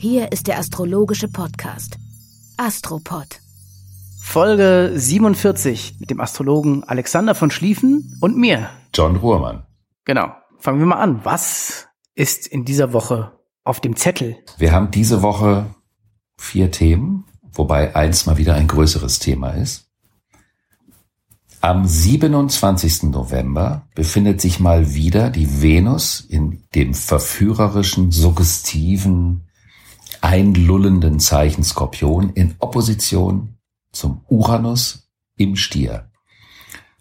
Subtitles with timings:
[0.00, 1.98] Hier ist der astrologische Podcast
[2.56, 3.40] Astropod.
[4.22, 8.70] Folge 47 mit dem Astrologen Alexander von Schlieffen und mir.
[8.94, 9.66] John Ruhrmann.
[10.04, 10.30] Genau.
[10.60, 11.24] Fangen wir mal an.
[11.24, 13.32] Was ist in dieser Woche
[13.64, 14.36] auf dem Zettel?
[14.56, 15.66] Wir haben diese Woche
[16.36, 19.90] vier Themen, wobei eins mal wieder ein größeres Thema ist.
[21.60, 23.10] Am 27.
[23.10, 29.47] November befindet sich mal wieder die Venus in dem verführerischen, suggestiven,
[30.22, 33.58] einlullenden Zeichen Skorpion in Opposition
[33.92, 36.10] zum Uranus im Stier.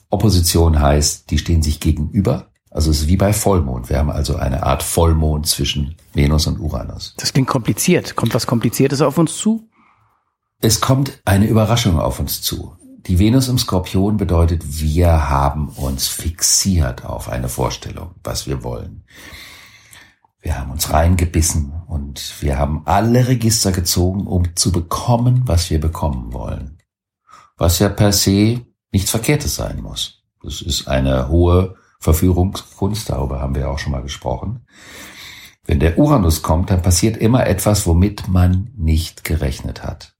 [0.10, 2.52] Opposition heißt, die stehen sich gegenüber.
[2.70, 3.90] Also es ist wie bei Vollmond.
[3.90, 7.14] Wir haben also eine Art Vollmond zwischen Venus und Uranus.
[7.18, 8.16] Das klingt kompliziert.
[8.16, 9.68] Kommt was Kompliziertes auf uns zu?
[10.60, 12.76] Es kommt eine Überraschung auf uns zu.
[13.08, 19.04] Die Venus im Skorpion bedeutet, wir haben uns fixiert auf eine Vorstellung, was wir wollen.
[20.48, 25.82] Wir haben uns reingebissen und wir haben alle Register gezogen, um zu bekommen, was wir
[25.82, 26.78] bekommen wollen.
[27.58, 28.62] Was ja per se
[28.94, 30.24] nichts Verkehrtes sein muss.
[30.42, 34.66] Das ist eine hohe Verführungskunst, darüber haben wir auch schon mal gesprochen.
[35.66, 40.16] Wenn der Uranus kommt, dann passiert immer etwas, womit man nicht gerechnet hat.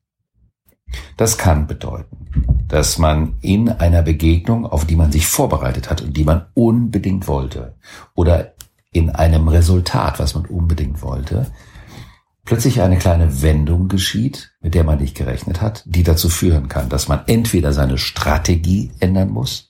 [1.16, 6.18] Das kann bedeuten, dass man in einer Begegnung, auf die man sich vorbereitet hat und
[6.18, 7.78] die man unbedingt wollte,
[8.14, 8.57] oder
[8.98, 11.52] in einem Resultat, was man unbedingt wollte,
[12.46, 16.90] plötzlich eine kleine Wendung geschieht, mit der man nicht gerechnet hat, die dazu führen kann,
[16.90, 19.68] dass man entweder seine Strategie ändern muss,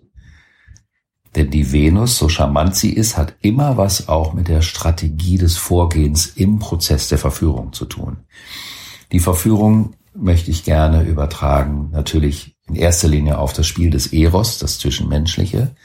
[1.37, 5.55] denn die Venus, so charmant sie ist, hat immer was auch mit der Strategie des
[5.55, 8.17] Vorgehens im Prozess der Verführung zu tun.
[9.11, 14.57] Die Verführung möchte ich gerne übertragen, natürlich in erster Linie auf das Spiel des Eros,
[14.57, 15.75] das Zwischenmenschliche,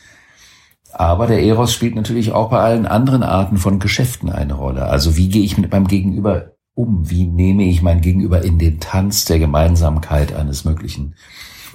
[0.92, 4.86] aber der Eros spielt natürlich auch bei allen anderen Arten von Geschäften eine Rolle.
[4.86, 7.08] Also wie gehe ich mit meinem Gegenüber um?
[7.10, 11.14] Wie nehme ich mein Gegenüber in den Tanz der Gemeinsamkeit eines möglichen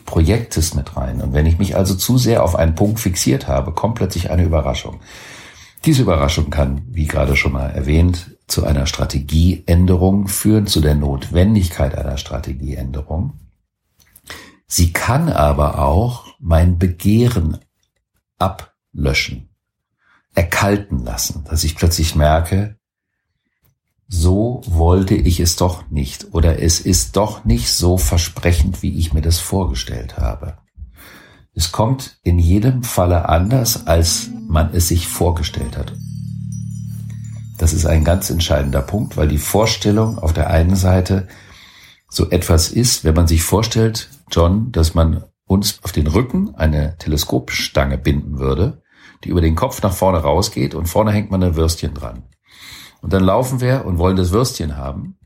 [0.06, 1.22] Projektes mit rein?
[1.22, 4.44] Und wenn ich mich also zu sehr auf einen Punkt fixiert habe, kommt plötzlich eine
[4.44, 5.00] Überraschung.
[5.85, 11.97] Diese Überraschung kann, wie gerade schon mal erwähnt, zu einer Strategieänderung führen, zu der Notwendigkeit
[11.97, 13.33] einer Strategieänderung.
[14.67, 17.57] Sie kann aber auch mein Begehren
[18.38, 19.50] ab löschen,
[20.34, 22.78] erkalten lassen, dass ich plötzlich merke,
[24.09, 29.13] so wollte ich es doch nicht oder es ist doch nicht so versprechend, wie ich
[29.13, 30.57] mir das vorgestellt habe.
[31.53, 35.94] Es kommt in jedem Falle anders, als man es sich vorgestellt hat.
[37.57, 41.28] Das ist ein ganz entscheidender Punkt, weil die Vorstellung auf der einen Seite
[42.09, 46.97] so etwas ist, wenn man sich vorstellt, John, dass man uns auf den Rücken eine
[46.97, 48.84] Teleskopstange binden würde
[49.23, 52.23] die über den Kopf nach vorne rausgeht und vorne hängt man ein Würstchen dran.
[53.01, 55.17] Und dann laufen wir und wollen das Würstchen haben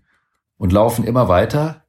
[0.58, 1.84] und laufen immer weiter,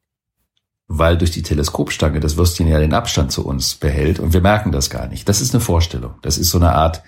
[0.89, 4.73] weil durch die Teleskopstange das Würstchen ja den Abstand zu uns behält und wir merken
[4.73, 5.29] das gar nicht.
[5.29, 6.15] Das ist eine Vorstellung.
[6.23, 7.03] Das ist so eine Art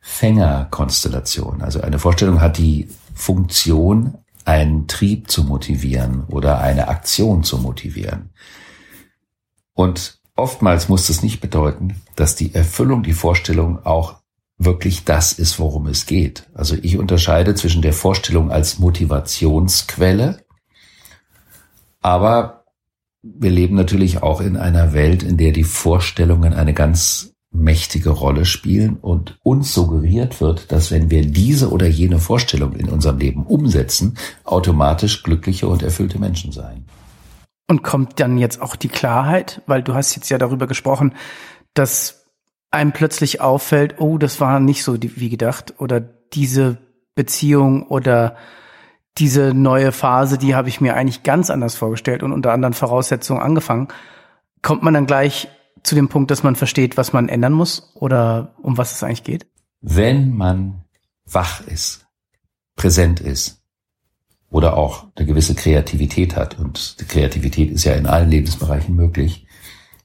[0.00, 1.62] Fängerkonstellation.
[1.62, 8.30] Also eine Vorstellung hat die Funktion, einen Trieb zu motivieren oder eine Aktion zu motivieren.
[9.74, 14.20] Und Oftmals muss das nicht bedeuten, dass die Erfüllung, die Vorstellung auch
[14.56, 16.48] wirklich das ist, worum es geht.
[16.54, 20.44] Also ich unterscheide zwischen der Vorstellung als Motivationsquelle,
[22.00, 22.62] aber
[23.20, 28.44] wir leben natürlich auch in einer Welt, in der die Vorstellungen eine ganz mächtige Rolle
[28.44, 33.44] spielen und uns suggeriert wird, dass wenn wir diese oder jene Vorstellung in unserem Leben
[33.44, 36.84] umsetzen, automatisch glückliche und erfüllte Menschen sein.
[37.68, 41.14] Und kommt dann jetzt auch die Klarheit, weil du hast jetzt ja darüber gesprochen,
[41.74, 42.26] dass
[42.70, 46.78] einem plötzlich auffällt, oh, das war nicht so wie gedacht oder diese
[47.14, 48.36] Beziehung oder
[49.18, 53.42] diese neue Phase, die habe ich mir eigentlich ganz anders vorgestellt und unter anderen Voraussetzungen
[53.42, 53.88] angefangen.
[54.62, 55.48] Kommt man dann gleich
[55.82, 59.24] zu dem Punkt, dass man versteht, was man ändern muss oder um was es eigentlich
[59.24, 59.46] geht?
[59.80, 60.84] Wenn man
[61.24, 62.06] wach ist,
[62.76, 63.62] präsent ist,
[64.50, 69.46] oder auch eine gewisse Kreativität hat, und die Kreativität ist ja in allen Lebensbereichen möglich,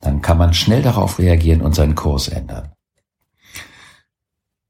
[0.01, 2.72] dann kann man schnell darauf reagieren und seinen Kurs ändern.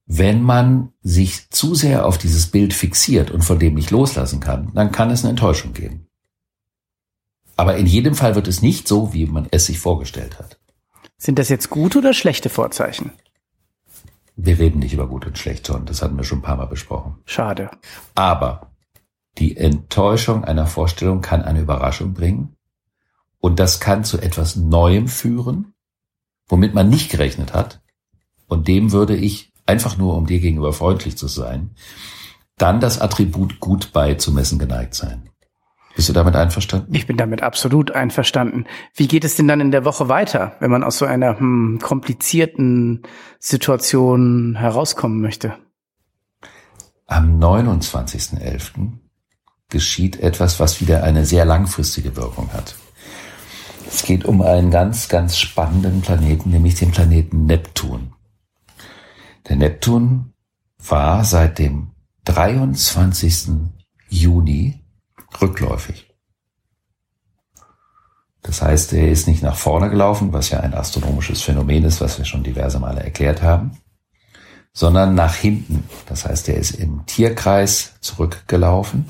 [0.06, 4.72] Wenn man sich zu sehr auf dieses Bild fixiert und von dem nicht loslassen kann,
[4.76, 6.08] dann kann es eine Enttäuschung geben.
[7.56, 10.60] Aber in jedem Fall wird es nicht so, wie man es sich vorgestellt hat.
[11.18, 13.12] Sind das jetzt gute oder schlechte Vorzeichen?
[14.36, 15.86] Wir reden nicht über gut und schlecht, John.
[15.86, 17.16] Das hatten wir schon ein paar Mal besprochen.
[17.26, 17.70] Schade.
[18.16, 18.73] Aber
[19.38, 22.56] die Enttäuschung einer Vorstellung kann eine Überraschung bringen.
[23.40, 25.74] Und das kann zu etwas Neuem führen,
[26.48, 27.82] womit man nicht gerechnet hat.
[28.48, 31.72] Und dem würde ich, einfach nur um dir gegenüber freundlich zu sein,
[32.58, 35.30] dann das Attribut gut beizumessen geneigt sein.
[35.96, 36.94] Bist du damit einverstanden?
[36.94, 38.66] Ich bin damit absolut einverstanden.
[38.96, 41.80] Wie geht es denn dann in der Woche weiter, wenn man aus so einer hm,
[41.82, 43.04] komplizierten
[43.40, 45.56] Situation herauskommen möchte?
[47.06, 49.03] Am 29.11.
[49.74, 52.76] geschieht etwas, was wieder eine sehr langfristige Wirkung hat.
[53.90, 58.14] Es geht um einen ganz, ganz spannenden Planeten, nämlich den Planeten Neptun.
[59.50, 60.34] Der Neptun
[60.78, 61.92] war seit dem
[62.26, 63.70] 23.
[64.08, 64.80] Juni
[65.42, 66.08] rückläufig.
[68.42, 72.18] Das heißt, er ist nicht nach vorne gelaufen, was ja ein astronomisches Phänomen ist, was
[72.18, 73.78] wir schon diverse Male erklärt haben,
[74.74, 75.84] sondern nach hinten.
[76.08, 79.06] Das heißt, er ist im Tierkreis zurückgelaufen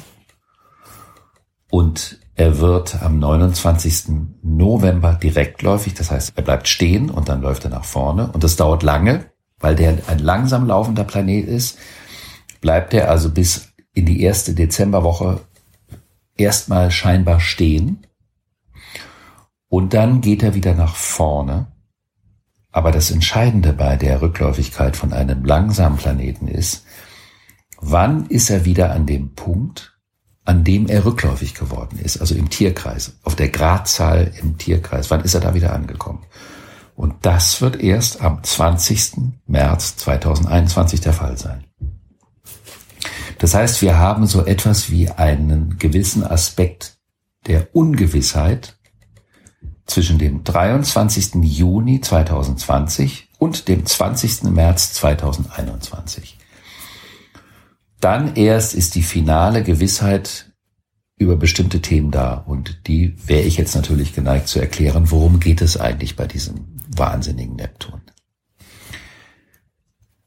[1.74, 4.04] und er wird am 29.
[4.44, 5.96] November direktläufig.
[5.96, 9.25] Das heißt, er bleibt stehen und dann läuft er nach vorne und das dauert lange,
[9.58, 11.80] weil der ein langsam laufender Planet ist,
[12.62, 15.40] bleibt er also bis in die erste Dezemberwoche
[16.38, 18.06] erstmal scheinbar stehen
[19.68, 21.72] und dann geht er wieder nach vorne.
[22.72, 26.86] Aber das Entscheidende bei der Rückläufigkeit von einem langsamen Planeten ist,
[27.81, 29.93] wann ist er wieder an dem Punkt,
[30.45, 35.22] an dem er rückläufig geworden ist, also im Tierkreis, auf der Gradzahl im Tierkreis, wann
[35.22, 36.24] ist er da wieder angekommen?
[36.95, 39.13] Und das wird erst am 20.
[39.48, 41.63] März 2021 der Fall sein.
[43.40, 46.98] Das heißt, wir haben so etwas wie einen gewissen Aspekt
[47.48, 48.78] der Ungewissheit
[49.86, 51.36] zwischen dem 23.
[51.44, 54.44] Juni 2020 und dem 20.
[54.44, 56.38] März 2021.
[58.03, 60.51] Dann erst ist die finale Gewissheit
[61.15, 65.61] über bestimmte Themen da und die wäre ich jetzt natürlich geneigt zu erklären, worum geht
[65.61, 68.01] es eigentlich bei diesem wahnsinnigen Neptun.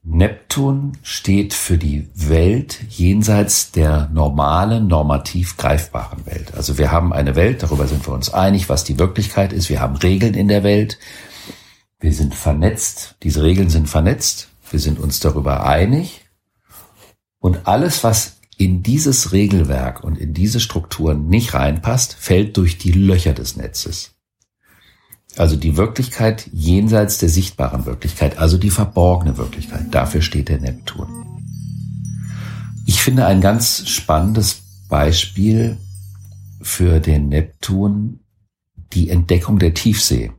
[0.02, 6.54] Neptun steht für die Welt jenseits der normalen, normativ greifbaren Welt.
[6.54, 9.68] Also wir haben eine Welt, darüber sind wir uns einig, was die Wirklichkeit ist.
[9.68, 10.98] Wir haben Regeln in der Welt.
[12.00, 13.16] Wir sind vernetzt.
[13.22, 14.48] Diese Regeln sind vernetzt.
[14.70, 16.25] Wir sind uns darüber einig.
[17.46, 22.90] Und alles, was in dieses Regelwerk und in diese Strukturen nicht reinpasst, fällt durch die
[22.90, 24.16] Löcher des Netzes.
[25.36, 29.94] Also die Wirklichkeit jenseits der sichtbaren Wirklichkeit, also die verborgene Wirklichkeit.
[29.94, 31.06] Dafür steht der Neptun.
[32.84, 35.76] Ich finde ein ganz spannendes Beispiel
[36.60, 38.18] für den Neptun
[38.92, 40.32] die Entdeckung der Tiefsee.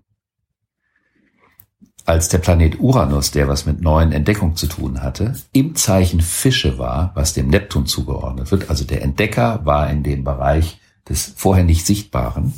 [2.07, 6.77] Als der Planet Uranus, der was mit neuen Entdeckungen zu tun hatte, im Zeichen Fische
[6.80, 11.65] war, was dem Neptun zugeordnet wird, also der Entdecker war in dem Bereich des vorher
[11.65, 12.54] nicht Sichtbaren,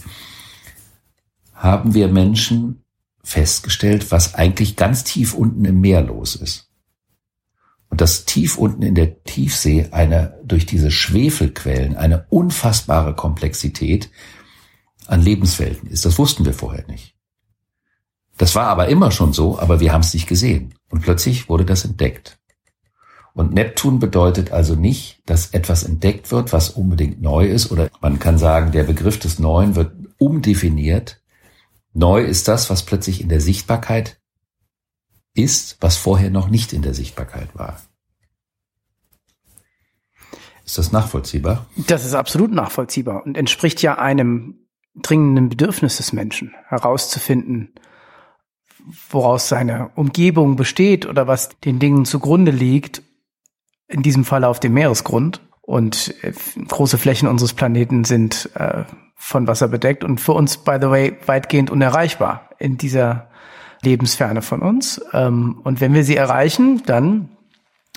[1.56, 2.84] haben wir Menschen
[3.24, 6.70] festgestellt, was eigentlich ganz tief unten im Meer los ist.
[7.90, 14.12] Und dass tief unten in der Tiefsee eine, durch diese Schwefelquellen eine unfassbare Komplexität
[15.08, 16.06] an Lebenswelten ist.
[16.06, 17.16] Das wussten wir vorher nicht.
[18.40, 20.74] Das war aber immer schon so, aber wir haben es nicht gesehen.
[20.90, 22.40] Und plötzlich wurde das entdeckt.
[23.34, 28.18] Und Neptun bedeutet also nicht, dass etwas entdeckt wird, was unbedingt neu ist, oder man
[28.18, 31.20] kann sagen, der Begriff des Neuen wird umdefiniert
[31.94, 34.20] Neu ist das, was plötzlich in der Sichtbarkeit
[35.34, 37.82] ist, was vorher noch nicht in der Sichtbarkeit war.
[40.66, 41.66] Ist das nachvollziehbar?
[41.76, 47.74] Das ist absolut nachvollziehbar und entspricht ja einem dringenden Bedürfnis des Menschen, herauszufinden,
[49.10, 53.02] woraus seine Umgebung besteht oder was den Dingen zugrunde liegt,
[53.88, 55.42] in diesem Fall auf dem Meeresgrund.
[55.62, 56.34] Und äh,
[56.68, 58.84] große Flächen unseres Planeten sind äh,
[59.16, 63.30] von Wasser bedeckt und für uns, by the way, weitgehend unerreichbar in dieser
[63.82, 65.02] Lebensferne von uns.
[65.14, 67.30] Ähm, und wenn wir sie erreichen, dann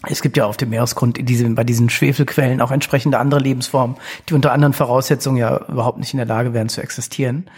[0.09, 3.97] es gibt ja auf dem Meeresgrund in diesem, bei diesen Schwefelquellen auch entsprechende andere Lebensformen,
[4.29, 7.49] die unter anderen Voraussetzungen ja überhaupt nicht in der Lage wären zu existieren.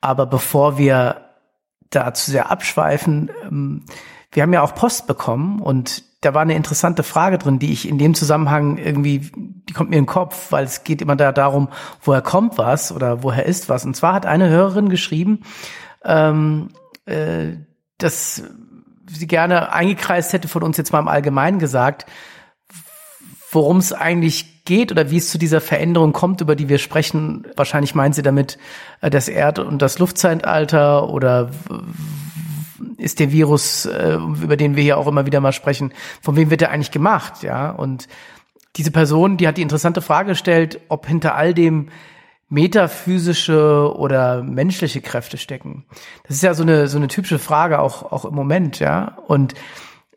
[0.00, 1.21] Aber bevor wir
[1.94, 3.84] da zu sehr abschweifen, ähm,
[4.32, 7.86] wir haben ja auch Post bekommen und da war eine interessante Frage drin, die ich
[7.86, 11.32] in dem Zusammenhang irgendwie, die kommt mir in den Kopf, weil es geht immer da
[11.32, 11.68] darum,
[12.00, 13.84] woher kommt was oder woher ist was.
[13.84, 15.40] Und zwar hat eine Hörerin geschrieben,
[16.04, 16.68] ähm,
[17.06, 17.56] äh,
[17.98, 18.42] dass
[19.10, 22.06] sie gerne eingekreist hätte von uns jetzt mal im Allgemeinen gesagt,
[23.50, 27.46] worum es eigentlich geht oder wie es zu dieser Veränderung kommt, über die wir sprechen.
[27.56, 28.58] Wahrscheinlich meint sie damit
[29.00, 31.50] äh, das Erd- und das Luftzeitalter oder
[32.96, 36.50] ist der Virus, äh, über den wir hier auch immer wieder mal sprechen, von wem
[36.50, 37.70] wird der eigentlich gemacht, ja?
[37.70, 38.08] Und
[38.76, 41.88] diese Person, die hat die interessante Frage gestellt, ob hinter all dem
[42.48, 45.84] metaphysische oder menschliche Kräfte stecken.
[46.26, 49.16] Das ist ja so eine so eine typische Frage auch auch im Moment, ja.
[49.26, 49.54] Und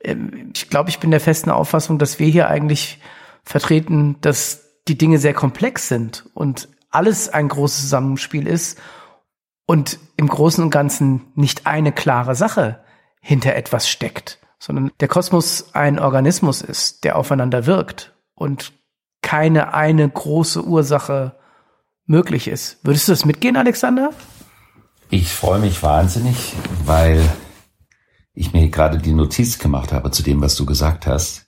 [0.03, 2.99] ähm, ich glaube, ich bin der festen Auffassung, dass wir hier eigentlich
[3.45, 8.79] vertreten, dass die Dinge sehr komplex sind und alles ein großes Zusammenspiel ist
[9.65, 12.83] und im Großen und Ganzen nicht eine klare Sache
[13.21, 18.73] hinter etwas steckt, sondern der Kosmos ein Organismus ist, der aufeinander wirkt und
[19.21, 21.35] keine eine große Ursache
[22.05, 22.77] möglich ist.
[22.83, 24.11] Würdest du das mitgehen, Alexander?
[25.09, 26.53] Ich freue mich wahnsinnig,
[26.85, 27.27] weil
[28.33, 31.44] ich mir gerade die Notiz gemacht habe zu dem, was du gesagt hast.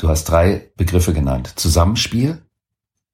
[0.00, 1.52] Du hast drei Begriffe genannt.
[1.56, 2.40] Zusammenspiel,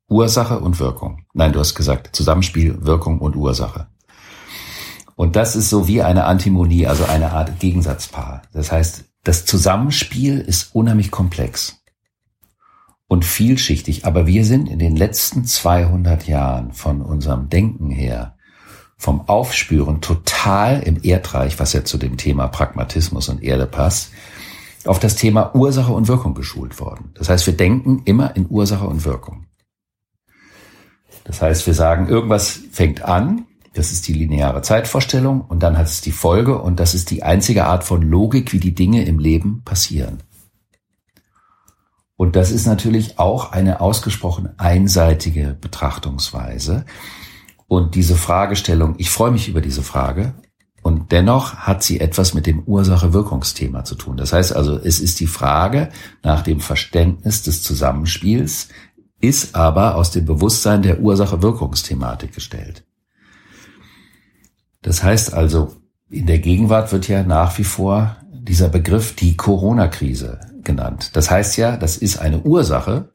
[0.08, 1.24] Ursache und Wirkung.
[1.34, 3.88] Nein, du hast gesagt Zusammenspiel, Wirkung und Ursache.
[5.16, 8.42] Und das ist so wie eine Antimonie, also eine Art Gegensatzpaar.
[8.52, 11.82] Das heißt, das Zusammenspiel ist unheimlich komplex
[13.08, 18.36] und vielschichtig, aber wir sind in den letzten 200 Jahren von unserem Denken her,
[18.96, 24.12] vom Aufspüren total im Erdreich, was ja zu dem Thema Pragmatismus und Erde passt,
[24.88, 27.10] auf das Thema Ursache und Wirkung geschult worden.
[27.14, 29.46] Das heißt, wir denken immer in Ursache und Wirkung.
[31.24, 35.86] Das heißt, wir sagen, irgendwas fängt an, das ist die lineare Zeitvorstellung und dann hat
[35.86, 39.18] es die Folge und das ist die einzige Art von Logik, wie die Dinge im
[39.18, 40.22] Leben passieren.
[42.16, 46.86] Und das ist natürlich auch eine ausgesprochen einseitige Betrachtungsweise.
[47.68, 50.32] Und diese Fragestellung, ich freue mich über diese Frage,
[50.86, 54.16] und dennoch hat sie etwas mit dem Ursache-Wirkungsthema zu tun.
[54.16, 55.88] Das heißt also, es ist die Frage
[56.22, 58.68] nach dem Verständnis des Zusammenspiels,
[59.20, 62.84] ist aber aus dem Bewusstsein der Ursache-Wirkungsthematik gestellt.
[64.80, 65.74] Das heißt also,
[66.08, 71.10] in der Gegenwart wird ja nach wie vor dieser Begriff die Corona-Krise genannt.
[71.14, 73.10] Das heißt ja, das ist eine Ursache,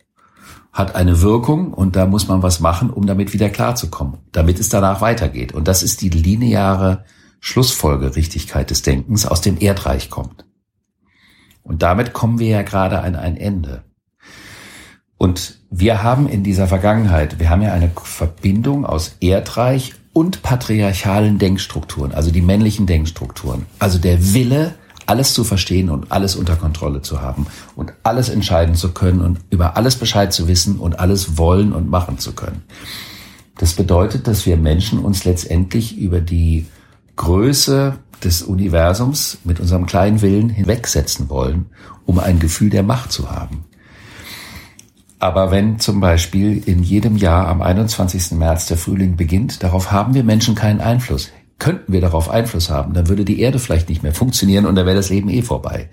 [0.73, 4.67] hat eine Wirkung und da muss man was machen, um damit wieder klarzukommen, damit es
[4.67, 5.53] danach weitergeht.
[5.53, 7.05] Und das ist die lineare
[7.41, 10.45] Schlussfolgerichtigkeit des Denkens aus dem Erdreich kommt.
[11.63, 13.83] Und damit kommen wir ja gerade an ein Ende.
[15.17, 21.37] Und wir haben in dieser Vergangenheit, wir haben ja eine Verbindung aus Erdreich und patriarchalen
[21.37, 23.65] Denkstrukturen, also die männlichen Denkstrukturen.
[23.79, 28.75] Also der Wille, alles zu verstehen und alles unter Kontrolle zu haben und alles entscheiden
[28.75, 32.63] zu können und über alles Bescheid zu wissen und alles wollen und machen zu können.
[33.57, 36.65] Das bedeutet, dass wir Menschen uns letztendlich über die
[37.15, 41.67] Größe des Universums mit unserem kleinen Willen hinwegsetzen wollen,
[42.05, 43.65] um ein Gefühl der Macht zu haben.
[45.19, 48.31] Aber wenn zum Beispiel in jedem Jahr am 21.
[48.31, 51.29] März der Frühling beginnt, darauf haben wir Menschen keinen Einfluss.
[51.59, 54.87] Könnten wir darauf Einfluss haben, dann würde die Erde vielleicht nicht mehr funktionieren und dann
[54.87, 55.89] wäre das Leben eh vorbei.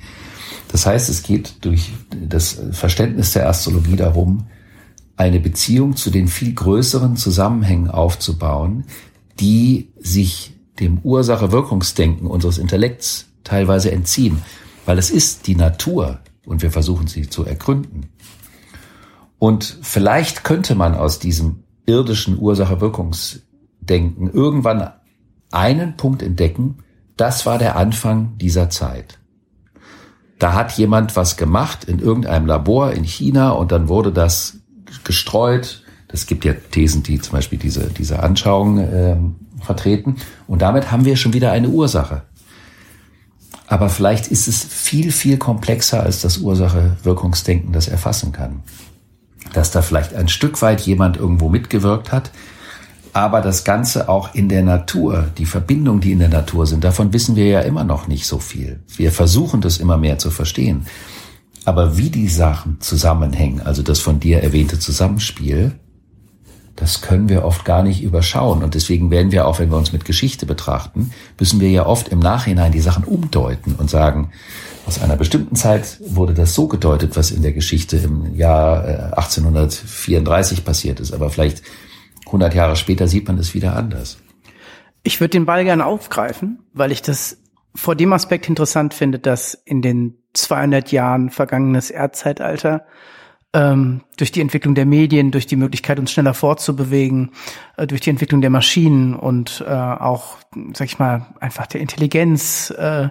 [0.69, 4.47] Das heißt, es geht durch das Verständnis der Astrologie darum,
[5.19, 8.85] eine Beziehung zu den viel größeren Zusammenhängen aufzubauen,
[9.41, 14.43] die sich dem Ursache-Wirkungsdenken unseres Intellekts teilweise entziehen,
[14.87, 18.09] weil es ist die Natur und wir versuchen sie zu ergründen.
[19.39, 24.93] Und vielleicht könnte man aus diesem irdischen Ursache-Wirkungsdenken irgendwann
[25.51, 26.79] einen Punkt entdecken,
[27.17, 29.19] das war der Anfang dieser Zeit.
[30.39, 34.59] Da hat jemand was gemacht in irgendeinem Labor in China und dann wurde das
[35.05, 35.83] gestreut.
[36.07, 39.17] Das gibt ja Thesen, die zum Beispiel diese, diese Anschauung äh,
[39.63, 40.17] vertreten.
[40.47, 42.23] Und damit haben wir schon wieder eine Ursache.
[43.67, 48.63] Aber vielleicht ist es viel, viel komplexer, als das Ursache-Wirkungsdenken das erfassen kann
[49.53, 52.31] dass da vielleicht ein Stück weit jemand irgendwo mitgewirkt hat,
[53.13, 57.13] aber das Ganze auch in der Natur, die Verbindungen, die in der Natur sind, davon
[57.13, 58.81] wissen wir ja immer noch nicht so viel.
[58.97, 60.87] Wir versuchen das immer mehr zu verstehen.
[61.65, 65.73] Aber wie die Sachen zusammenhängen, also das von dir erwähnte Zusammenspiel,
[66.79, 68.63] das können wir oft gar nicht überschauen.
[68.63, 72.09] Und deswegen werden wir auch, wenn wir uns mit Geschichte betrachten, müssen wir ja oft
[72.09, 74.31] im Nachhinein die Sachen umdeuten und sagen,
[74.87, 80.59] aus einer bestimmten Zeit wurde das so gedeutet, was in der Geschichte im Jahr 1834
[80.59, 81.13] äh, passiert ist.
[81.13, 81.63] Aber vielleicht
[82.27, 84.19] 100 Jahre später sieht man es wieder anders.
[85.03, 87.39] Ich würde den Ball gerne aufgreifen, weil ich das
[87.75, 92.85] vor dem Aspekt interessant finde, dass in den 200 Jahren vergangenes Erdzeitalter
[93.55, 97.31] ähm, durch die Entwicklung der Medien, durch die Möglichkeit, uns schneller fortzubewegen,
[97.77, 100.37] äh, durch die Entwicklung der Maschinen und äh, auch,
[100.75, 103.05] sag ich mal, einfach der Intelligenz äh,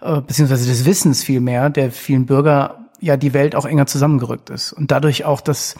[0.00, 4.72] äh, beziehungsweise des Wissens vielmehr der vielen Bürger ja die Welt auch enger zusammengerückt ist
[4.72, 5.74] und dadurch auch das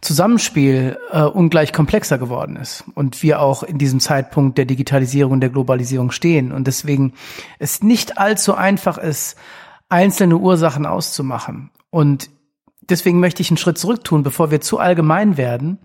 [0.00, 5.40] Zusammenspiel äh, ungleich komplexer geworden ist und wir auch in diesem Zeitpunkt der Digitalisierung und
[5.40, 7.14] der Globalisierung stehen und deswegen
[7.58, 9.36] es nicht allzu einfach ist,
[9.88, 11.70] einzelne Ursachen auszumachen.
[11.90, 12.30] Und
[12.82, 15.78] deswegen möchte ich einen Schritt zurück tun, bevor wir zu allgemein werden.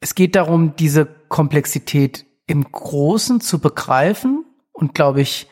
[0.00, 5.48] Es geht darum, diese Komplexität im Großen zu begreifen und, glaube ich,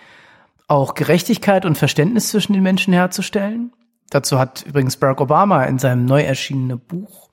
[0.69, 3.73] auch Gerechtigkeit und Verständnis zwischen den Menschen herzustellen.
[4.11, 7.31] Dazu hat übrigens Barack Obama in seinem neu erschienenen Buch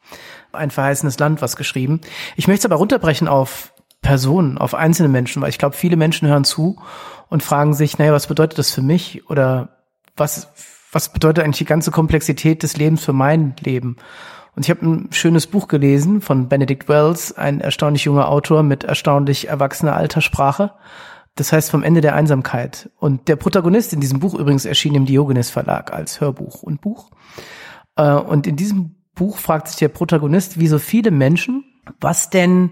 [0.51, 2.01] Ein verheißenes Land was geschrieben.
[2.35, 6.27] Ich möchte es aber runterbrechen auf Personen, auf einzelne Menschen, weil ich glaube, viele Menschen
[6.27, 6.81] hören zu
[7.27, 9.29] und fragen sich, naja, was bedeutet das für mich?
[9.29, 9.77] Oder
[10.15, 10.47] was,
[10.91, 13.97] was bedeutet eigentlich die ganze Komplexität des Lebens für mein Leben?
[14.55, 18.83] Und ich habe ein schönes Buch gelesen von Benedict Wells, ein erstaunlich junger Autor mit
[18.83, 20.73] erstaunlich erwachsener Alterssprache.
[21.35, 22.89] Das heißt vom Ende der Einsamkeit.
[22.97, 27.11] Und der Protagonist in diesem Buch übrigens erschien im Diogenes Verlag als Hörbuch und Buch.
[27.95, 31.63] Äh, und in diesem Buch fragt sich der Protagonist, wie so viele Menschen,
[32.01, 32.71] was denn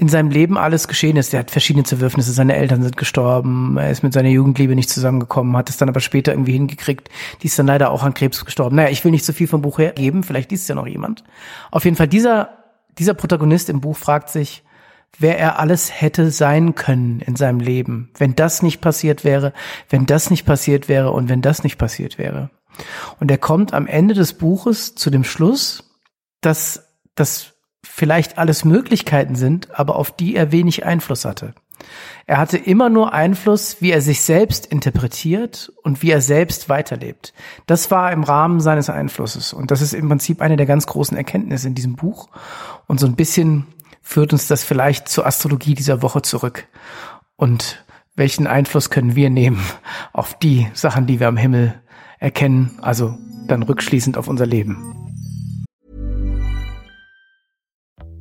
[0.00, 1.34] in seinem Leben alles geschehen ist.
[1.34, 5.54] Er hat verschiedene Zerwürfnisse, seine Eltern sind gestorben, er ist mit seiner Jugendliebe nicht zusammengekommen,
[5.58, 7.10] hat es dann aber später irgendwie hingekriegt.
[7.42, 8.76] Die ist dann leider auch an Krebs gestorben.
[8.76, 11.22] Naja, ich will nicht so viel vom Buch hergeben, vielleicht liest es ja noch jemand.
[11.70, 12.48] Auf jeden Fall, dieser,
[12.98, 14.64] dieser Protagonist im Buch fragt sich,
[15.18, 19.52] wer er alles hätte sein können in seinem Leben, wenn das nicht passiert wäre,
[19.90, 22.48] wenn das nicht passiert wäre und wenn das nicht passiert wäre.
[23.18, 25.90] Und er kommt am Ende des Buches zu dem Schluss,
[26.40, 31.54] dass das vielleicht alles Möglichkeiten sind, aber auf die er wenig Einfluss hatte.
[32.26, 37.32] Er hatte immer nur Einfluss, wie er sich selbst interpretiert und wie er selbst weiterlebt.
[37.66, 39.52] Das war im Rahmen seines Einflusses.
[39.52, 42.28] Und das ist im Prinzip eine der ganz großen Erkenntnisse in diesem Buch.
[42.86, 43.66] Und so ein bisschen
[44.02, 46.68] führt uns das vielleicht zur Astrologie dieser Woche zurück.
[47.36, 47.84] Und
[48.14, 49.60] welchen Einfluss können wir nehmen
[50.12, 51.80] auf die Sachen, die wir am Himmel
[52.18, 55.09] erkennen, also dann rückschließend auf unser Leben.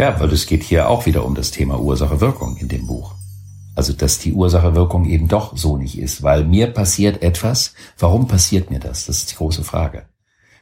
[0.00, 3.12] Ja, weil es geht hier auch wieder um das Thema Ursache-Wirkung in dem Buch.
[3.74, 7.74] Also, dass die Ursache-Wirkung eben doch so nicht ist, weil mir passiert etwas.
[7.98, 9.04] Warum passiert mir das?
[9.04, 10.06] Das ist die große Frage.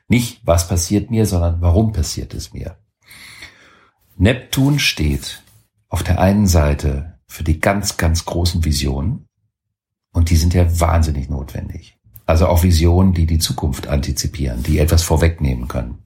[0.09, 2.79] Nicht, was passiert mir, sondern warum passiert es mir?
[4.17, 5.45] Neptun steht
[5.89, 9.27] auf der einen Seite für die ganz, ganz großen Visionen.
[10.13, 11.97] Und die sind ja wahnsinnig notwendig.
[12.27, 16.03] Also auch Visionen, die die Zukunft antizipieren, die etwas vorwegnehmen können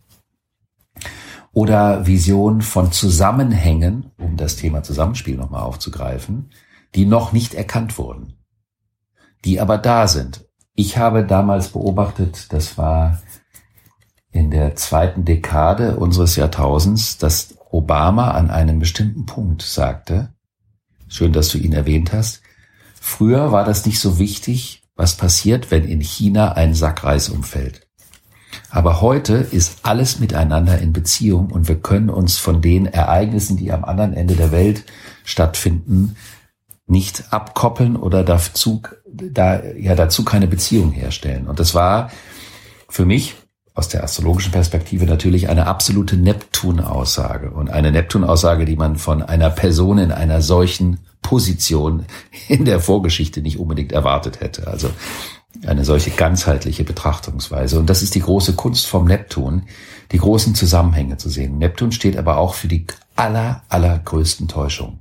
[1.52, 6.50] oder Vision von Zusammenhängen, um das Thema Zusammenspiel nochmal aufzugreifen,
[6.94, 8.34] die noch nicht erkannt wurden,
[9.44, 10.46] die aber da sind.
[10.74, 13.20] Ich habe damals beobachtet, das war
[14.30, 20.32] in der zweiten Dekade unseres Jahrtausends, dass Obama an einem bestimmten Punkt sagte,
[21.08, 22.40] schön, dass du ihn erwähnt hast,
[22.94, 27.86] früher war das nicht so wichtig, was passiert, wenn in China ein Sack Reis umfällt.
[28.74, 33.70] Aber heute ist alles miteinander in Beziehung und wir können uns von den Ereignissen, die
[33.70, 34.84] am anderen Ende der Welt
[35.24, 36.16] stattfinden,
[36.86, 41.48] nicht abkoppeln oder dazu, da, ja, dazu keine Beziehung herstellen.
[41.48, 42.10] Und das war
[42.88, 43.34] für mich
[43.74, 49.50] aus der astrologischen Perspektive natürlich eine absolute Neptun-Aussage und eine Neptun-Aussage, die man von einer
[49.50, 52.06] Person in einer solchen Position
[52.48, 54.66] in der Vorgeschichte nicht unbedingt erwartet hätte.
[54.66, 54.88] Also
[55.66, 57.78] eine solche ganzheitliche Betrachtungsweise.
[57.78, 59.64] Und das ist die große Kunst vom Neptun,
[60.10, 61.58] die großen Zusammenhänge zu sehen.
[61.58, 62.86] Neptun steht aber auch für die
[63.16, 65.00] aller, allergrößten Täuschungen.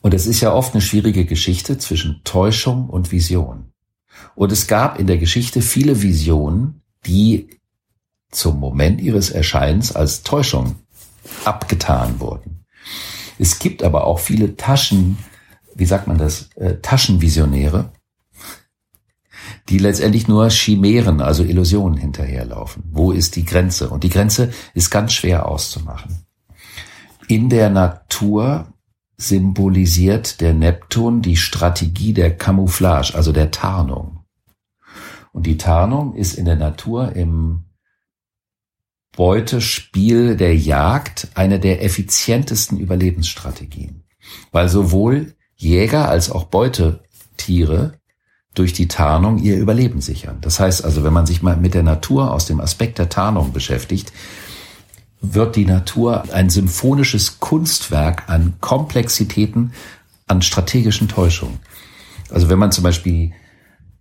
[0.00, 3.72] Und es ist ja oft eine schwierige Geschichte zwischen Täuschung und Vision.
[4.34, 7.58] Und es gab in der Geschichte viele Visionen, die
[8.30, 10.76] zum Moment ihres Erscheins als Täuschung
[11.44, 12.64] abgetan wurden.
[13.38, 15.18] Es gibt aber auch viele Taschen,
[15.74, 17.92] wie sagt man das, äh, Taschenvisionäre,
[19.68, 22.84] die letztendlich nur Chimären, also Illusionen hinterherlaufen.
[22.90, 23.90] Wo ist die Grenze?
[23.90, 26.24] Und die Grenze ist ganz schwer auszumachen.
[27.28, 28.72] In der Natur
[29.18, 34.24] symbolisiert der Neptun die Strategie der Camouflage, also der Tarnung.
[35.32, 37.64] Und die Tarnung ist in der Natur im
[39.16, 44.04] Beutespiel der Jagd eine der effizientesten Überlebensstrategien,
[44.52, 47.97] weil sowohl Jäger als auch Beutetiere
[48.58, 50.38] durch die Tarnung ihr Überleben sichern.
[50.40, 53.52] Das heißt also, wenn man sich mal mit der Natur aus dem Aspekt der Tarnung
[53.52, 54.12] beschäftigt,
[55.20, 59.72] wird die Natur ein symphonisches Kunstwerk an Komplexitäten,
[60.26, 61.58] an strategischen Täuschungen.
[62.30, 63.32] Also wenn man zum Beispiel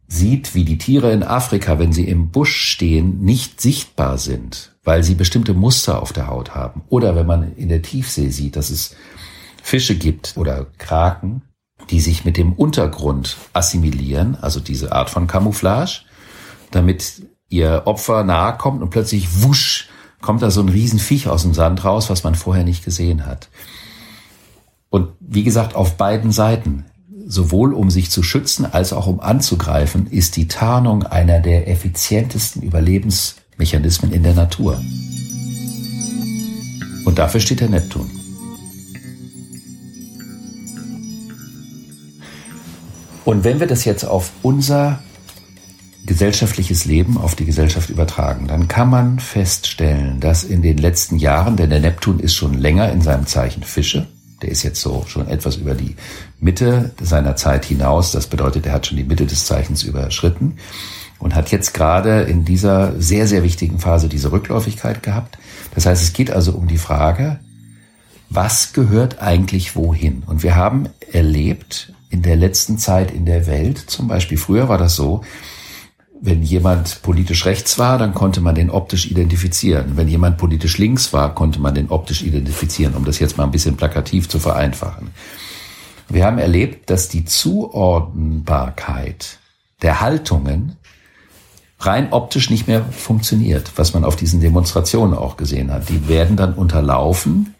[0.07, 5.03] sieht, wie die Tiere in Afrika, wenn sie im Busch stehen, nicht sichtbar sind, weil
[5.03, 6.83] sie bestimmte Muster auf der Haut haben.
[6.89, 8.95] Oder wenn man in der Tiefsee sieht, dass es
[9.61, 11.41] Fische gibt oder Kraken,
[11.89, 16.01] die sich mit dem Untergrund assimilieren, also diese Art von Camouflage,
[16.71, 19.89] damit ihr Opfer nahe kommt und plötzlich wusch
[20.21, 23.49] kommt da so ein Riesenviech aus dem Sand raus, was man vorher nicht gesehen hat.
[24.89, 26.85] Und wie gesagt, auf beiden Seiten,
[27.25, 32.61] sowohl um sich zu schützen als auch um anzugreifen, ist die Tarnung einer der effizientesten
[32.61, 34.81] Überlebensmechanismen in der Natur.
[37.05, 38.16] Und dafür steht der Neptun.
[43.27, 44.99] Und wenn wir das jetzt auf unser
[46.05, 51.57] gesellschaftliches Leben auf die Gesellschaft übertragen, dann kann man feststellen, dass in den letzten Jahren,
[51.57, 54.07] denn der Neptun ist schon länger in seinem Zeichen Fische,
[54.41, 55.97] der ist jetzt so schon etwas über die
[56.39, 60.55] Mitte seiner Zeit hinaus, das bedeutet, er hat schon die Mitte des Zeichens überschritten
[61.19, 65.37] und hat jetzt gerade in dieser sehr, sehr wichtigen Phase diese Rückläufigkeit gehabt.
[65.75, 67.41] Das heißt, es geht also um die Frage,
[68.29, 70.23] was gehört eigentlich wohin?
[70.25, 74.77] Und wir haben erlebt in der letzten Zeit in der Welt, zum Beispiel früher war
[74.77, 75.21] das so,
[76.19, 79.97] wenn jemand politisch rechts war, dann konnte man den optisch identifizieren.
[79.97, 83.51] Wenn jemand politisch links war, konnte man den optisch identifizieren, um das jetzt mal ein
[83.51, 85.11] bisschen plakativ zu vereinfachen.
[86.09, 89.39] Wir haben erlebt, dass die Zuordnbarkeit
[89.81, 90.77] der Haltungen
[91.79, 95.89] rein optisch nicht mehr funktioniert, was man auf diesen Demonstrationen auch gesehen hat.
[95.89, 97.53] Die werden dann unterlaufen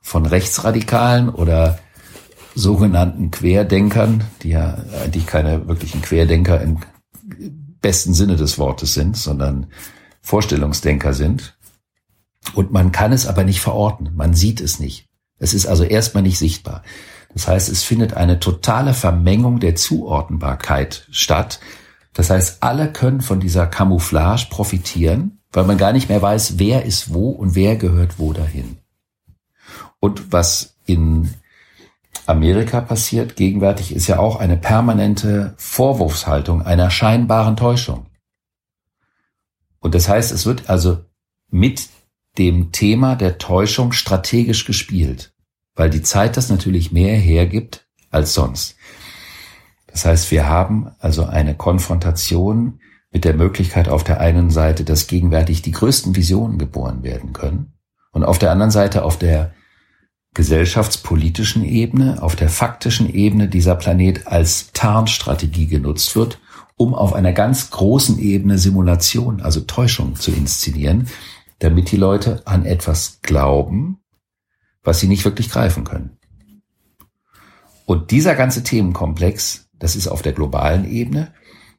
[0.00, 1.78] von Rechtsradikalen oder
[2.60, 6.78] sogenannten Querdenkern, die ja eigentlich keine wirklichen Querdenker in
[7.80, 9.66] besten Sinne des Wortes sind, sondern
[10.20, 11.56] Vorstellungsdenker sind.
[12.54, 14.10] Und man kann es aber nicht verorten.
[14.14, 15.08] Man sieht es nicht.
[15.38, 16.82] Es ist also erstmal nicht sichtbar.
[17.32, 21.60] Das heißt, es findet eine totale Vermengung der Zuordnbarkeit statt.
[22.12, 26.84] Das heißt, alle können von dieser Camouflage profitieren, weil man gar nicht mehr weiß, wer
[26.84, 28.78] ist wo und wer gehört wo dahin.
[30.00, 31.30] Und was in
[32.26, 38.06] Amerika passiert gegenwärtig, ist ja auch eine permanente Vorwurfshaltung einer scheinbaren Täuschung.
[39.80, 41.04] Und das heißt, es wird also
[41.50, 41.88] mit
[42.38, 45.32] dem Thema der Täuschung strategisch gespielt,
[45.74, 48.76] weil die Zeit das natürlich mehr hergibt als sonst.
[49.86, 52.80] Das heißt, wir haben also eine Konfrontation
[53.10, 57.72] mit der Möglichkeit auf der einen Seite, dass gegenwärtig die größten Visionen geboren werden können
[58.12, 59.52] und auf der anderen Seite auf der
[60.34, 66.40] gesellschaftspolitischen Ebene, auf der faktischen Ebene dieser Planet als Tarnstrategie genutzt wird,
[66.76, 71.08] um auf einer ganz großen Ebene Simulation, also Täuschung zu inszenieren,
[71.58, 73.98] damit die Leute an etwas glauben,
[74.82, 76.16] was sie nicht wirklich greifen können.
[77.84, 81.34] Und dieser ganze Themenkomplex, das ist auf der globalen Ebene,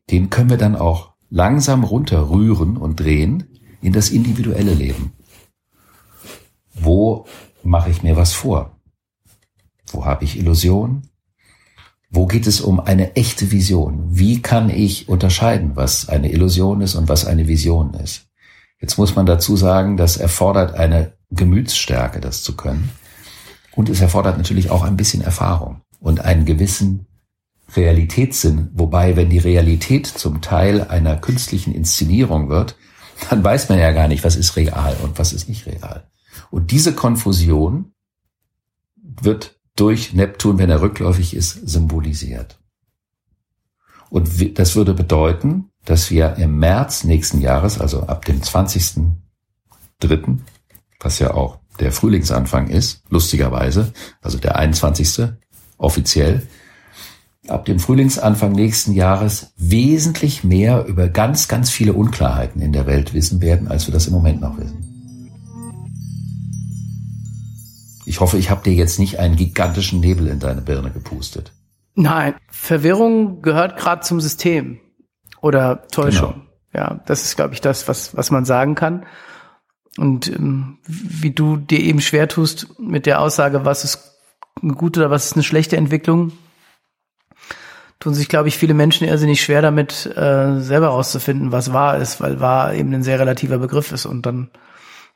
[0.09, 5.13] den können wir dann auch langsam runterrühren und drehen in das individuelle Leben,
[6.73, 7.25] wo
[7.63, 8.75] mache ich mir was vor?
[9.91, 11.03] Wo habe ich Illusion?
[12.09, 14.07] Wo geht es um eine echte Vision?
[14.09, 18.27] Wie kann ich unterscheiden, was eine Illusion ist und was eine Vision ist?
[18.81, 22.91] Jetzt muss man dazu sagen, das erfordert eine Gemütsstärke, das zu können.
[23.73, 27.05] Und es erfordert natürlich auch ein bisschen Erfahrung und einen gewissen
[27.75, 28.69] Realitätssinn.
[28.73, 32.75] Wobei, wenn die Realität zum Teil einer künstlichen Inszenierung wird,
[33.29, 36.10] dann weiß man ja gar nicht, was ist real und was ist nicht real.
[36.51, 37.93] Und diese Konfusion
[38.95, 42.59] wird durch Neptun, wenn er rückläufig ist, symbolisiert.
[44.09, 50.37] Und das würde bedeuten, dass wir im März nächsten Jahres, also ab dem 20.3.,
[50.99, 55.29] was ja auch der Frühlingsanfang ist, lustigerweise, also der 21.
[55.77, 56.45] offiziell,
[57.47, 63.13] ab dem Frühlingsanfang nächsten Jahres wesentlich mehr über ganz, ganz viele Unklarheiten in der Welt
[63.13, 64.90] wissen werden, als wir das im Moment noch wissen.
[68.05, 71.53] Ich hoffe, ich habe dir jetzt nicht einen gigantischen Nebel in deine Birne gepustet.
[71.95, 74.79] Nein, Verwirrung gehört gerade zum System
[75.41, 76.33] oder Täuschung.
[76.33, 76.45] Genau.
[76.73, 79.05] Ja, das ist, glaube ich, das, was, was man sagen kann.
[79.97, 84.11] Und ähm, wie du dir eben schwer tust mit der Aussage, was ist
[84.61, 86.31] eine gute oder was ist eine schlechte Entwicklung,
[87.99, 92.21] tun sich, glaube ich, viele Menschen irrsinnig schwer damit, äh, selber rauszufinden, was wahr ist,
[92.21, 94.49] weil wahr eben ein sehr relativer Begriff ist und dann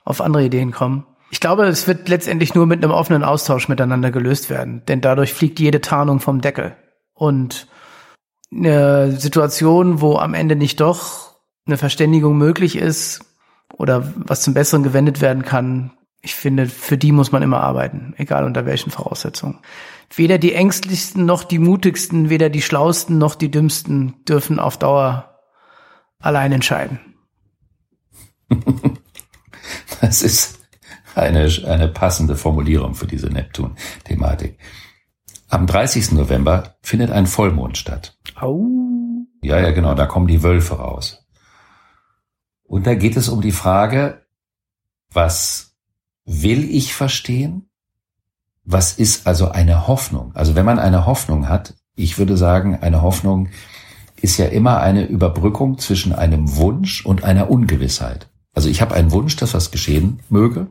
[0.03, 1.05] auf andere Ideen kommen.
[1.35, 5.33] Ich glaube, es wird letztendlich nur mit einem offenen Austausch miteinander gelöst werden, denn dadurch
[5.33, 6.77] fliegt jede Tarnung vom Deckel.
[7.13, 7.67] Und
[8.53, 11.35] eine Situation, wo am Ende nicht doch
[11.67, 13.25] eine Verständigung möglich ist
[13.73, 18.13] oder was zum Besseren gewendet werden kann, ich finde, für die muss man immer arbeiten,
[18.15, 19.59] egal unter welchen Voraussetzungen.
[20.15, 25.37] Weder die ängstlichsten noch die mutigsten, weder die schlausten noch die dümmsten dürfen auf Dauer
[26.17, 27.01] allein entscheiden.
[30.01, 30.54] Das ist
[31.15, 34.57] eine, eine passende Formulierung für diese Neptun-Thematik.
[35.49, 36.13] Am 30.
[36.13, 38.17] November findet ein Vollmond statt.
[38.35, 38.65] Au.
[39.41, 41.25] Ja, ja, genau, da kommen die Wölfe raus.
[42.63, 44.25] Und da geht es um die Frage,
[45.11, 45.75] was
[46.25, 47.69] will ich verstehen
[48.65, 50.31] was ist also eine Hoffnung?
[50.33, 53.49] Also wenn man eine Hoffnung hat, ich würde sagen, eine Hoffnung
[54.19, 58.27] ist ja immer eine Überbrückung zwischen einem Wunsch und einer Ungewissheit.
[58.53, 60.67] Also ich habe einen Wunsch, dass was geschehen möge,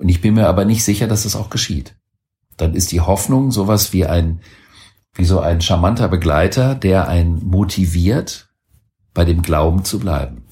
[0.00, 1.94] und ich bin mir aber nicht sicher, dass es auch geschieht.
[2.56, 4.40] Dann ist die Hoffnung sowas wie ein,
[5.14, 8.48] wie so ein charmanter Begleiter, der einen motiviert,
[9.12, 10.44] bei dem Glauben zu bleiben.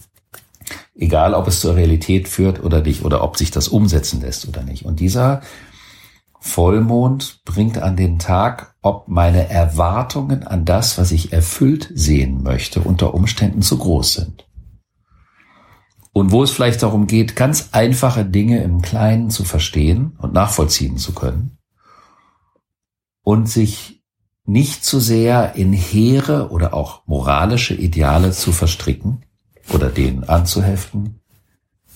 [0.95, 4.63] Egal, ob es zur Realität führt oder nicht, oder ob sich das umsetzen lässt oder
[4.63, 4.85] nicht.
[4.85, 5.41] Und dieser
[6.41, 12.81] Vollmond bringt an den Tag, ob meine Erwartungen an das, was ich erfüllt sehen möchte,
[12.81, 14.48] unter Umständen zu groß sind.
[16.19, 20.99] Und wo es vielleicht darum geht, ganz einfache Dinge im Kleinen zu verstehen und nachvollziehen
[20.99, 21.59] zu können
[23.23, 24.03] und sich
[24.45, 29.27] nicht zu sehr in hehre oder auch moralische Ideale zu verstricken
[29.73, 31.21] oder denen anzuheften,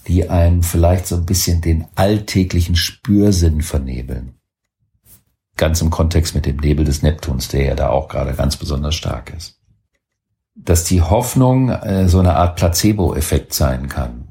[0.07, 4.37] die einem vielleicht so ein bisschen den alltäglichen Spürsinn vernebeln.
[5.57, 8.95] Ganz im Kontext mit dem Nebel des Neptuns, der ja da auch gerade ganz besonders
[8.95, 9.62] stark ist.
[10.55, 14.29] Dass die Hoffnung äh, so eine Art Placebo-Effekt sein kann,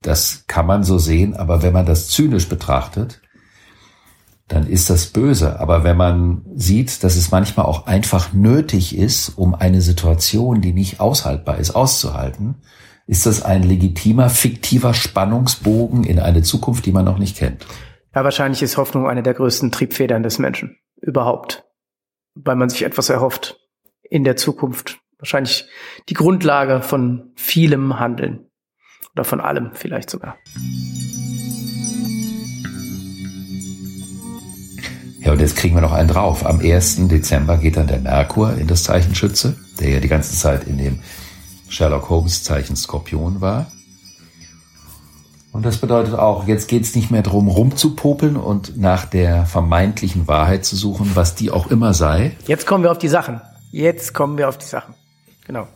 [0.00, 3.20] das kann man so sehen, aber wenn man das zynisch betrachtet,
[4.48, 5.58] dann ist das böse.
[5.58, 10.72] Aber wenn man sieht, dass es manchmal auch einfach nötig ist, um eine Situation, die
[10.72, 12.56] nicht aushaltbar ist, auszuhalten,
[13.06, 17.66] ist das ein legitimer, fiktiver Spannungsbogen in eine Zukunft, die man noch nicht kennt.
[18.14, 21.64] Ja, wahrscheinlich ist Hoffnung eine der größten Triebfedern des Menschen überhaupt,
[22.34, 23.60] weil man sich etwas erhofft
[24.02, 25.00] in der Zukunft.
[25.18, 25.66] Wahrscheinlich
[26.08, 28.46] die Grundlage von vielem Handeln
[29.14, 30.36] oder von allem vielleicht sogar.
[35.20, 36.46] Ja, und jetzt kriegen wir noch einen drauf.
[36.46, 37.08] Am 1.
[37.08, 40.78] Dezember geht dann der Merkur in das Zeichen Schütze, der ja die ganze Zeit in
[40.78, 41.00] dem
[41.68, 43.66] Sherlock Holmes Zeichen Skorpion war.
[45.50, 50.28] Und das bedeutet auch, jetzt geht es nicht mehr darum, rumzupopeln und nach der vermeintlichen
[50.28, 52.36] Wahrheit zu suchen, was die auch immer sei.
[52.46, 53.40] Jetzt kommen wir auf die Sachen.
[53.72, 54.94] Jetzt kommen wir auf die Sachen.
[55.46, 55.68] Genau.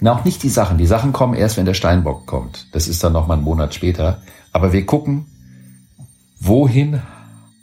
[0.00, 0.78] Na, auch nicht die Sachen.
[0.78, 2.66] Die Sachen kommen erst, wenn der Steinbock kommt.
[2.72, 4.22] Das ist dann noch mal einen Monat später.
[4.52, 5.26] Aber wir gucken,
[6.40, 7.02] wohin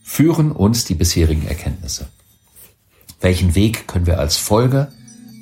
[0.03, 2.07] führen uns die bisherigen Erkenntnisse?
[3.21, 4.91] Welchen Weg können wir als Folge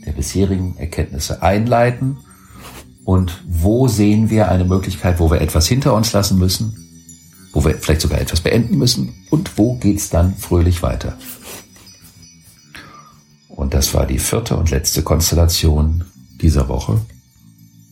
[0.06, 2.18] der bisherigen Erkenntnisse einleiten
[3.06, 6.78] und wo sehen wir eine Möglichkeit, wo wir etwas hinter uns lassen müssen,
[7.52, 11.18] wo wir vielleicht sogar etwas beenden müssen und wo geht's dann fröhlich weiter.
[13.50, 16.06] Und das war die vierte und letzte Konstellation
[16.44, 17.02] dieser Woche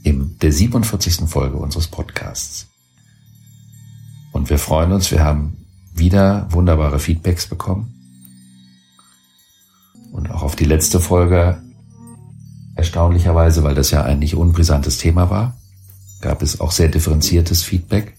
[0.03, 1.27] in der 47.
[1.27, 2.67] Folge unseres Podcasts.
[4.31, 5.57] Und wir freuen uns, wir haben
[5.93, 7.93] wieder wunderbare Feedbacks bekommen.
[10.11, 11.61] Und auch auf die letzte Folge
[12.75, 15.55] Erstaunlicherweise, weil das ja ein nicht unbrisantes Thema war,
[16.21, 18.15] gab es auch sehr differenziertes Feedback.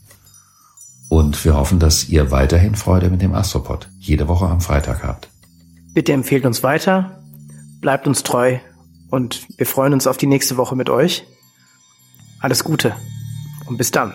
[1.09, 5.29] Und wir hoffen, dass ihr weiterhin Freude mit dem Astropod jede Woche am Freitag habt.
[5.95, 7.23] Bitte empfehlt uns weiter,
[7.81, 8.59] bleibt uns treu
[9.13, 11.27] und wir freuen uns auf die nächste Woche mit euch.
[12.41, 12.97] Alles Gute
[13.67, 14.15] und bis dann.